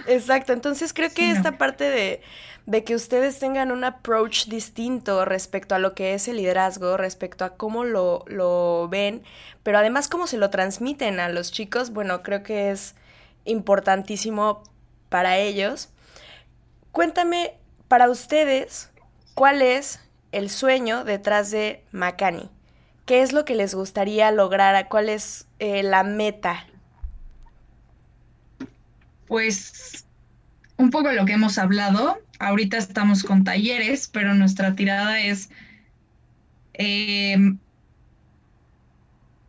[0.07, 2.21] Exacto, entonces creo que esta parte de,
[2.67, 7.45] de, que ustedes tengan un approach distinto respecto a lo que es el liderazgo, respecto
[7.45, 9.23] a cómo lo, lo ven,
[9.63, 12.95] pero además cómo se lo transmiten a los chicos, bueno, creo que es
[13.45, 14.63] importantísimo
[15.09, 15.89] para ellos.
[16.93, 17.55] Cuéntame,
[17.89, 18.91] para ustedes,
[19.35, 20.01] ¿cuál es
[20.33, 22.51] el sueño detrás de Macani?
[23.05, 24.89] ¿Qué es lo que les gustaría lograr?
[24.89, 26.67] ¿Cuál es eh, la meta
[29.27, 30.07] pues
[30.77, 32.19] un poco lo que hemos hablado.
[32.39, 35.49] Ahorita estamos con talleres, pero nuestra tirada es,
[36.75, 37.59] em,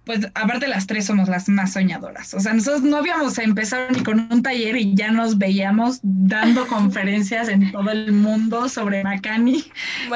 [0.06, 2.34] pues aparte las tres somos las más soñadoras.
[2.34, 6.66] O sea, nosotros no habíamos empezado ni con un taller y ya nos veíamos dando
[6.68, 9.66] conferencias en todo el mundo sobre Macani.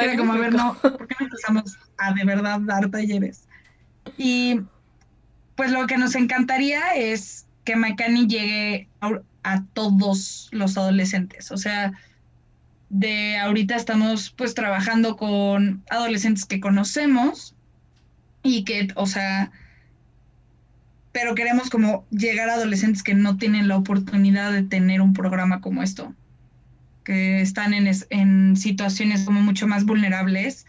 [0.01, 3.49] Era como, a ver, no, ¿por qué no empezamos a de verdad dar talleres?
[4.17, 4.61] Y
[5.55, 8.87] pues lo que nos encantaría es que Macani llegue
[9.43, 11.51] a todos los adolescentes.
[11.51, 11.93] O sea,
[12.89, 17.55] de ahorita estamos pues trabajando con adolescentes que conocemos
[18.43, 19.51] y que, o sea,
[21.11, 25.61] pero queremos como llegar a adolescentes que no tienen la oportunidad de tener un programa
[25.61, 26.13] como esto,
[27.03, 30.65] que están en, en situaciones como mucho más vulnerables,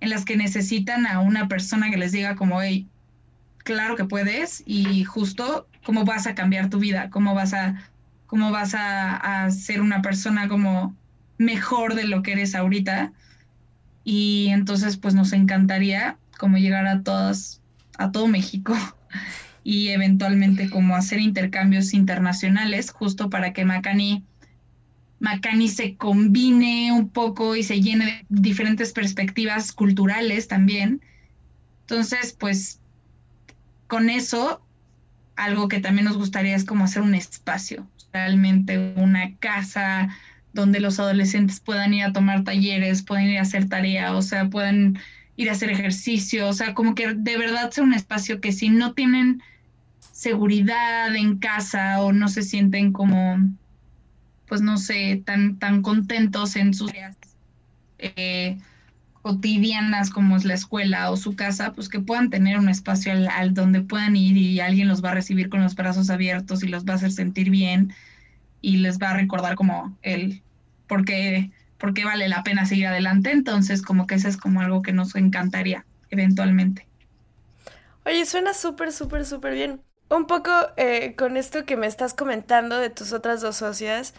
[0.00, 2.86] en las que necesitan a una persona que les diga como, hey,
[3.58, 7.90] claro que puedes y justo cómo vas a cambiar tu vida, cómo vas a
[8.26, 10.94] cómo vas a, ser una persona como
[11.38, 13.12] mejor de lo que eres ahorita.
[14.04, 17.60] Y entonces, pues nos encantaría como llegar a todas,
[17.98, 18.74] a todo México
[19.64, 24.22] y eventualmente como hacer intercambios internacionales justo para que Macani,
[25.18, 31.00] Macani se combine un poco y se llene de diferentes perspectivas culturales también.
[31.80, 32.80] Entonces, pues
[33.86, 34.60] con eso,
[35.36, 37.86] algo que también nos gustaría es como hacer un espacio,
[38.16, 40.08] realmente una casa
[40.52, 44.48] donde los adolescentes puedan ir a tomar talleres, puedan ir a hacer tarea, o sea,
[44.48, 44.98] puedan
[45.36, 48.70] ir a hacer ejercicio, o sea, como que de verdad sea un espacio que si
[48.70, 49.42] no tienen
[50.12, 53.38] seguridad en casa o no se sienten como,
[54.48, 56.90] pues no sé, tan, tan contentos en sus
[57.98, 58.58] eh,
[59.26, 63.54] cotidianas como es la escuela o su casa, pues que puedan tener un espacio al,
[63.54, 66.84] donde puedan ir y alguien los va a recibir con los brazos abiertos y los
[66.84, 67.92] va a hacer sentir bien
[68.60, 70.44] y les va a recordar como el
[70.86, 71.50] por qué,
[72.04, 73.32] vale la pena seguir adelante.
[73.32, 76.86] Entonces, como que eso es como algo que nos encantaría eventualmente.
[78.04, 79.80] Oye, suena súper, súper, súper bien.
[80.08, 84.14] Un poco eh, con esto que me estás comentando de tus otras dos socias,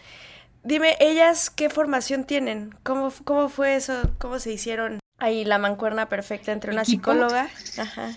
[0.64, 2.74] Dime, ¿ellas qué formación tienen?
[2.82, 4.14] ¿Cómo, cómo fue eso?
[4.18, 7.48] ¿Cómo se hicieron ahí la mancuerna perfecta entre una psicóloga?
[7.78, 8.16] Ajá.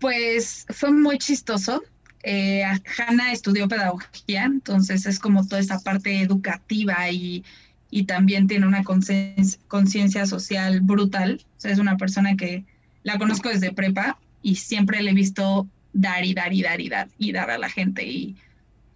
[0.00, 1.82] Pues fue muy chistoso.
[2.22, 2.62] Eh,
[2.98, 7.44] Hanna estudió pedagogía, entonces es como toda esa parte educativa y,
[7.90, 11.44] y también tiene una conciencia social brutal.
[11.56, 12.64] O sea, es una persona que
[13.02, 16.88] la conozco desde prepa y siempre le he visto dar y dar y dar y
[16.88, 18.06] dar y dar a la gente.
[18.06, 18.36] Y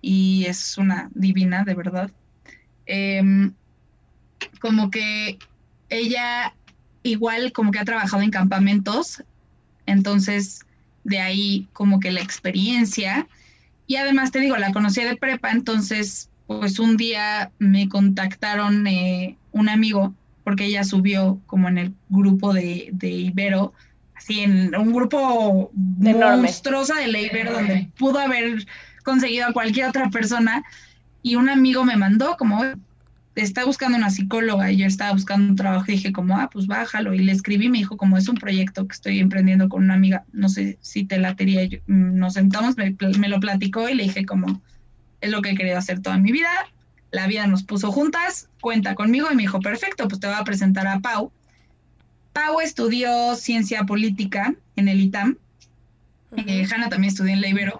[0.02, 2.10] y es una divina, de verdad.
[2.84, 3.54] Em,
[4.60, 5.38] como que
[5.88, 6.52] ella
[7.04, 9.22] igual como que ha trabajado en campamentos,
[9.86, 10.60] entonces
[11.04, 13.26] de ahí como que la experiencia.
[13.86, 19.36] Y además te digo, la conocí de prepa, entonces pues un día me contactaron eh,
[19.52, 20.12] un amigo,
[20.44, 23.72] porque ella subió como en el grupo de, de Ibero,
[24.14, 28.66] así en un grupo monstruosa de la Ibero, donde pudo haber
[29.02, 30.64] conseguido a cualquier otra persona.
[31.22, 32.62] Y un amigo me mandó como,
[33.34, 36.66] está buscando una psicóloga y yo estaba buscando un trabajo y dije como, ah, pues
[36.66, 37.14] bájalo.
[37.14, 40.24] Y le escribí, me dijo como es un proyecto que estoy emprendiendo con una amiga,
[40.32, 41.62] no sé si te latería.
[41.86, 44.60] Mm, nos sentamos, me, me lo platicó y le dije como,
[45.20, 46.50] es lo que he querido hacer toda mi vida.
[47.10, 50.44] La vida nos puso juntas, cuenta conmigo y me dijo, perfecto, pues te voy a
[50.44, 51.30] presentar a Pau.
[52.32, 55.36] Pau estudió ciencia política en el ITAM.
[56.36, 57.78] Eh, Hanna también estudió en la Ibero.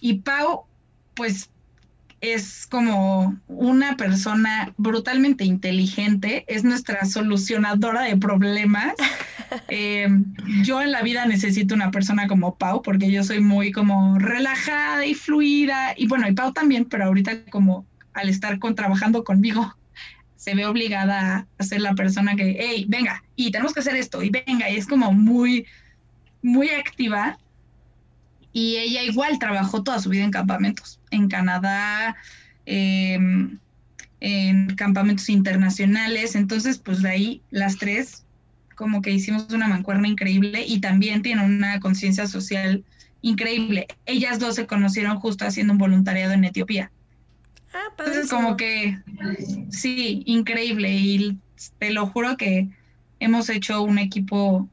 [0.00, 0.64] Y Pau,
[1.14, 1.50] pues
[2.20, 8.94] es como una persona brutalmente inteligente, es nuestra solucionadora de problemas.
[9.66, 10.06] Eh,
[10.62, 15.04] yo en la vida necesito una persona como Pau, porque yo soy muy como relajada
[15.04, 19.76] y fluida, y bueno, y Pau también, pero ahorita como al estar con, trabajando conmigo,
[20.36, 24.22] se ve obligada a ser la persona que, hey, venga, y tenemos que hacer esto,
[24.22, 25.66] y venga, y es como muy,
[26.42, 27.36] muy activa.
[28.52, 32.16] Y ella igual trabajó toda su vida en campamentos, en Canadá,
[32.66, 33.58] em,
[34.20, 36.34] en campamentos internacionales.
[36.34, 38.24] Entonces, pues de ahí las tres
[38.80, 42.82] como que hicimos una mancuerna increíble y también tiene una conciencia social
[43.20, 43.86] increíble.
[44.06, 46.90] Ellas dos se conocieron justo haciendo un voluntariado en Etiopía.
[47.74, 48.98] Ah, Entonces como que
[49.70, 51.38] sí, increíble y
[51.78, 52.68] te lo juro que
[53.20, 54.66] hemos hecho un equipo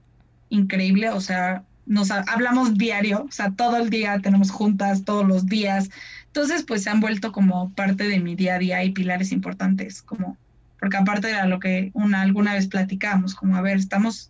[0.50, 5.48] increíble, o sea, nos hablamos diario, o sea, todo el día tenemos juntas, todos los
[5.48, 5.90] días.
[6.28, 10.02] Entonces, pues se han vuelto como parte de mi día a día y pilares importantes,
[10.02, 10.38] como,
[10.80, 14.30] porque aparte de lo que una, alguna vez platicamos, como, a ver, estamos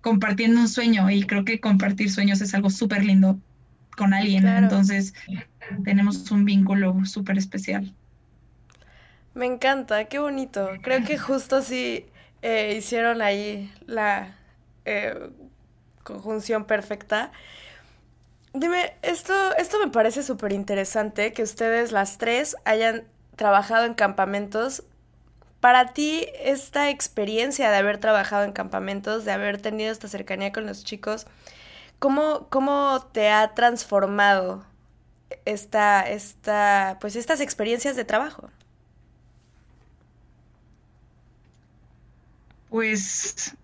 [0.00, 3.38] compartiendo un sueño y creo que compartir sueños es algo súper lindo
[3.96, 5.12] con alguien, entonces
[5.84, 7.92] tenemos un vínculo súper especial.
[9.34, 10.70] Me encanta, qué bonito.
[10.82, 12.06] Creo que justo sí
[12.42, 14.36] eh, hicieron ahí la
[14.84, 15.30] eh,
[16.08, 17.30] conjunción perfecta.
[18.54, 23.04] Dime, esto, esto me parece súper interesante que ustedes las tres hayan
[23.36, 24.84] trabajado en campamentos.
[25.60, 30.64] Para ti, esta experiencia de haber trabajado en campamentos, de haber tenido esta cercanía con
[30.64, 31.26] los chicos,
[31.98, 34.64] ¿cómo, cómo te ha transformado
[35.44, 38.48] esta, esta, pues estas experiencias de trabajo?
[42.70, 43.54] Pues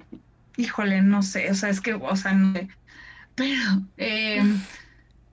[0.57, 2.69] híjole, no sé, o sea, es que, o sea, no sé,
[3.35, 4.43] pero eh,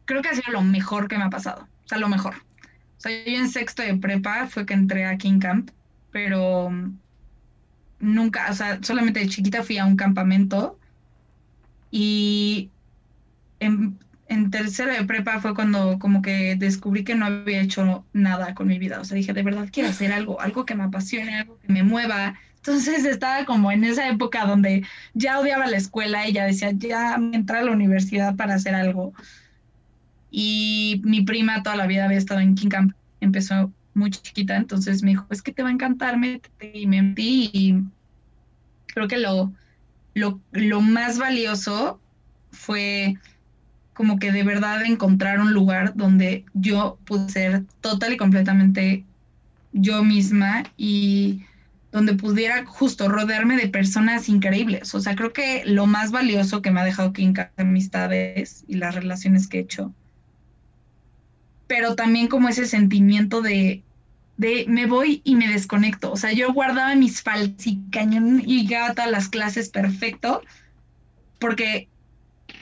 [0.05, 2.35] creo que ha sido lo mejor que me ha pasado, o sea, lo mejor.
[2.35, 5.71] O sea, yo en sexto de prepa fue que entré a King Camp,
[6.11, 6.71] pero
[7.99, 10.79] nunca, o sea, solamente de chiquita fui a un campamento
[11.89, 12.69] y
[13.59, 13.97] en,
[14.27, 18.67] en tercero de prepa fue cuando como que descubrí que no había hecho nada con
[18.67, 18.99] mi vida.
[18.99, 21.83] O sea, dije, de verdad quiero hacer algo, algo que me apasione, algo que me
[21.83, 24.85] mueva, entonces estaba como en esa época donde
[25.15, 28.75] ya odiaba la escuela y ya decía, ya me entra a la universidad para hacer
[28.75, 29.13] algo.
[30.29, 35.01] Y mi prima toda la vida había estado en King Camp, empezó muy chiquita, entonces
[35.01, 37.83] me dijo, es que te va a encantar, métete y me metí y
[38.93, 39.51] creo que lo,
[40.13, 41.99] lo, lo más valioso
[42.51, 43.15] fue
[43.93, 49.03] como que de verdad encontrar un lugar donde yo pude ser total y completamente
[49.73, 51.41] yo misma y
[51.91, 54.95] donde pudiera justo rodearme de personas increíbles.
[54.95, 58.95] O sea, creo que lo más valioso que me ha dejado Kinka amistades y las
[58.95, 59.93] relaciones que he hecho.
[61.67, 63.83] Pero también como ese sentimiento de,
[64.37, 66.11] de me voy y me desconecto.
[66.11, 70.41] O sea, yo guardaba mis faldas y cañón y llegaba a todas las clases perfecto,
[71.39, 71.89] porque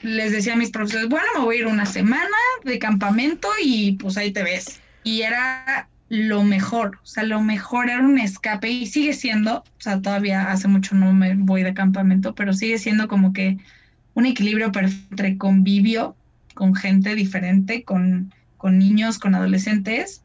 [0.02, 3.92] les decía a mis profesores, bueno, me voy a ir una semana de campamento y
[3.92, 4.80] pues ahí te ves.
[5.04, 9.80] Y era lo mejor, o sea, lo mejor era un escape y sigue siendo, o
[9.80, 13.58] sea, todavía hace mucho no me voy de campamento, pero sigue siendo como que
[14.14, 16.16] un equilibrio entre convivio
[16.54, 20.24] con gente diferente, con, con niños, con adolescentes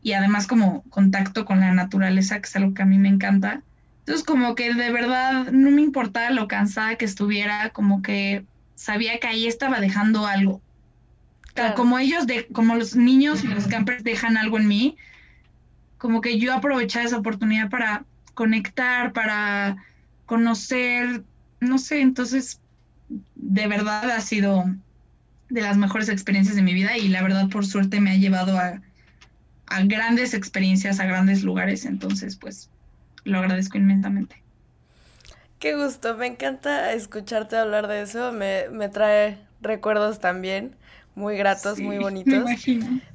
[0.00, 3.62] y además como contacto con la naturaleza, que es algo que a mí me encanta.
[4.00, 8.44] Entonces como que de verdad no me importaba lo cansada que estuviera, como que
[8.76, 10.60] sabía que ahí estaba dejando algo,
[11.76, 14.96] como ellos, de, como los niños y los campers dejan algo en mí,
[15.98, 19.76] como que yo aprovechaba esa oportunidad para conectar, para
[20.26, 21.22] conocer,
[21.60, 22.60] no sé, entonces
[23.36, 24.64] de verdad ha sido
[25.50, 28.58] de las mejores experiencias de mi vida y la verdad por suerte me ha llevado
[28.58, 28.80] a,
[29.66, 32.70] a grandes experiencias, a grandes lugares, entonces pues
[33.24, 34.42] lo agradezco inmensamente.
[35.60, 40.76] Qué gusto, me encanta escucharte hablar de eso, me, me trae recuerdos también
[41.14, 42.48] muy gratos, muy bonitos.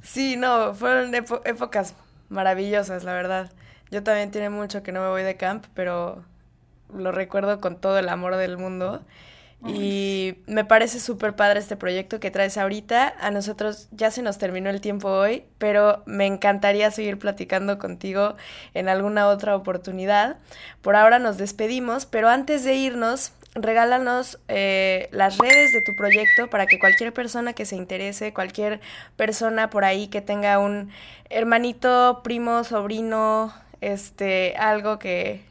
[0.02, 1.94] Sí, no, fueron épocas
[2.28, 3.50] maravillosas, la verdad.
[3.90, 6.24] Yo también tiene mucho que no me voy de camp, pero
[6.94, 9.02] lo recuerdo con todo el amor del mundo.
[9.66, 13.12] Y me parece súper padre este proyecto que traes ahorita.
[13.20, 18.36] A nosotros ya se nos terminó el tiempo hoy, pero me encantaría seguir platicando contigo
[18.72, 20.38] en alguna otra oportunidad.
[20.80, 26.48] Por ahora nos despedimos, pero antes de irnos, regálanos eh, las redes de tu proyecto
[26.50, 28.80] para que cualquier persona que se interese, cualquier
[29.16, 30.90] persona por ahí que tenga un
[31.28, 35.42] hermanito, primo, sobrino, este, algo que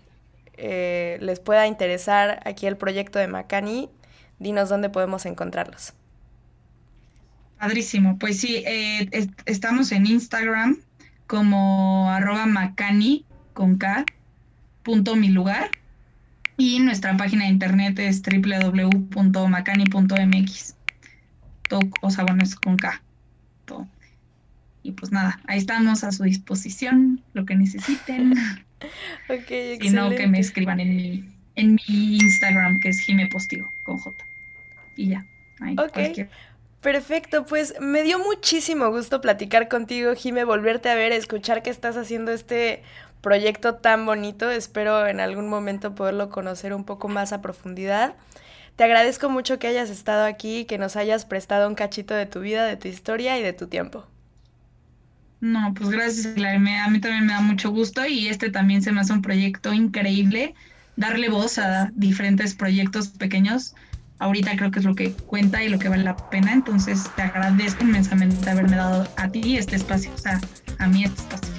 [0.58, 3.90] eh, les pueda interesar aquí el proyecto de Macani,
[4.40, 5.94] dinos dónde podemos encontrarlos.
[7.58, 9.10] Padrísimo, pues sí, eh,
[9.46, 10.80] estamos en Instagram
[11.28, 14.06] como arroba macani con K,
[14.84, 15.70] punto mi lugar.
[16.60, 20.76] Y nuestra página de internet es www.macani.mx.
[22.02, 23.02] O sea, bueno, es con K.
[23.64, 23.88] Todo.
[24.84, 28.34] Y pues nada, ahí estamos a su disposición, lo que necesiten.
[29.30, 29.86] ok, excelente.
[29.86, 31.24] Y no que me escriban en mi,
[31.56, 34.22] en mi Instagram, que es Jime Postigo, con J.
[34.98, 35.26] Y ya.
[35.62, 36.28] Ahí, ok.
[36.82, 41.98] Perfecto, pues me dio muchísimo gusto platicar contigo, Jime, volverte a ver, escuchar que estás
[41.98, 42.84] haciendo este
[43.22, 44.50] proyecto tan bonito.
[44.50, 48.16] Espero en algún momento poderlo conocer un poco más a profundidad.
[48.78, 52.40] Te agradezco mucho que hayas estado aquí, que nos hayas prestado un cachito de tu
[52.42, 54.06] vida, de tu historia y de tu tiempo.
[55.42, 59.02] No, pues gracias, A mí también me da mucho gusto y este también se me
[59.02, 60.54] hace un proyecto increíble.
[60.98, 63.74] Darle voz a diferentes proyectos pequeños
[64.20, 66.54] ahorita creo que es lo que cuenta y lo que vale la pena.
[66.54, 70.40] Entonces te agradezco inmensamente haberme dado a ti este espacio, o sea,
[70.78, 71.50] a mí este espacio.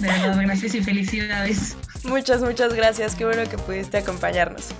[0.00, 1.76] Gracias y felicidades.
[2.04, 3.14] Muchas, muchas gracias.
[3.14, 4.74] Qué bueno que pudiste acompañarnos.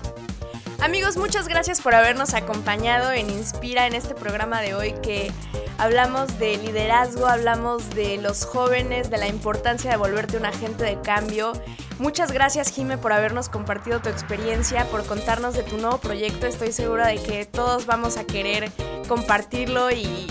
[0.79, 5.31] Amigos, muchas gracias por habernos acompañado en Inspira en este programa de hoy que
[5.77, 10.99] hablamos de liderazgo, hablamos de los jóvenes, de la importancia de volverte un agente de
[11.01, 11.53] cambio
[11.97, 16.45] Muchas gracias Jime por habernos compartido tu experiencia, por contarnos de tu nuevo proyecto.
[16.45, 18.69] Estoy segura de que todos vamos a querer
[19.07, 20.27] compartirlo y,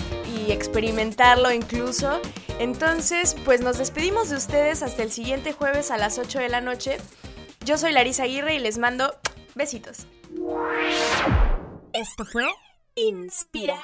[0.47, 2.21] experimentarlo incluso.
[2.59, 6.61] Entonces, pues nos despedimos de ustedes hasta el siguiente jueves a las 8 de la
[6.61, 6.97] noche.
[7.65, 9.15] Yo soy Larisa Aguirre y les mando
[9.55, 10.05] besitos.
[11.93, 12.45] Esto fue
[12.95, 13.79] Inspira.